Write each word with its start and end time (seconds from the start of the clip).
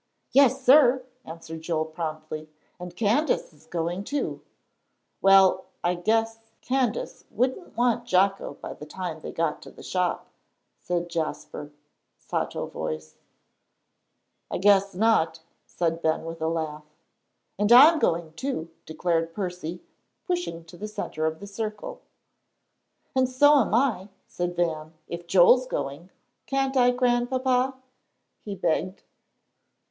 "Yes, 0.31 0.65
sir!" 0.65 1.05
answered 1.25 1.61
Joel, 1.61 1.85
promptly, 1.85 2.49
"and 2.79 2.95
Candace 2.95 3.53
is 3.53 3.67
going 3.67 4.03
too." 4.03 4.41
"Well, 5.21 5.65
I 5.83 5.93
guess 5.93 6.39
Candace 6.61 7.25
wouldn't 7.29 7.77
want 7.77 8.07
Jocko 8.07 8.55
by 8.55 8.73
the 8.73 8.87
time 8.87 9.21
they 9.21 9.31
got 9.31 9.61
to 9.61 9.69
the 9.69 9.83
shop," 9.83 10.25
said 10.79 11.07
Jasper, 11.07 11.71
sotto 12.17 12.65
voce. 12.65 13.17
"I 14.49 14.57
guess 14.57 14.95
not 14.95 15.35
too," 15.35 15.41
said 15.67 16.01
Ben, 16.01 16.25
with 16.25 16.41
a 16.41 16.47
laugh. 16.47 16.85
"And 17.59 17.71
I'm 17.71 17.99
going 17.99 18.33
too," 18.33 18.71
declared 18.87 19.35
Percy, 19.35 19.83
pushing 20.25 20.63
to 20.65 20.77
the 20.77 20.87
centre 20.87 21.27
of 21.27 21.39
the 21.39 21.45
circle. 21.45 22.01
"And 23.15 23.29
so 23.29 23.59
am 23.59 23.75
I," 23.75 24.09
said 24.27 24.55
Van, 24.55 24.95
"if 25.07 25.27
Joel's 25.27 25.67
going. 25.67 26.09
Can't 26.47 26.75
I, 26.75 26.89
Grandpapa?" 26.89 27.75
he 28.39 28.55
begged. 28.55 29.03